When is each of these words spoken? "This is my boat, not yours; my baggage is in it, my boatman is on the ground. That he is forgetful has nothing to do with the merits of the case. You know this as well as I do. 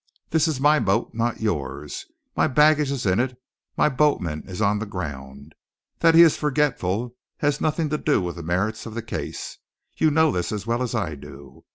"This 0.31 0.47
is 0.47 0.59
my 0.59 0.79
boat, 0.79 1.13
not 1.13 1.41
yours; 1.41 2.07
my 2.35 2.47
baggage 2.47 2.89
is 2.89 3.05
in 3.05 3.19
it, 3.19 3.37
my 3.77 3.87
boatman 3.87 4.41
is 4.49 4.59
on 4.59 4.79
the 4.79 4.87
ground. 4.87 5.53
That 5.99 6.15
he 6.15 6.23
is 6.23 6.35
forgetful 6.35 7.15
has 7.37 7.61
nothing 7.61 7.89
to 7.89 7.99
do 7.99 8.19
with 8.19 8.35
the 8.37 8.41
merits 8.41 8.87
of 8.87 8.95
the 8.95 9.03
case. 9.03 9.59
You 9.95 10.09
know 10.09 10.31
this 10.31 10.51
as 10.51 10.65
well 10.65 10.81
as 10.81 10.95
I 10.95 11.13
do. 11.13 11.65